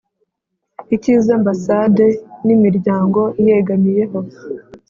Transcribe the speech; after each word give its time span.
icy’izambasade 0.95 2.05
n’imiryango 2.45 3.21
iyegamiyeho 3.41 4.19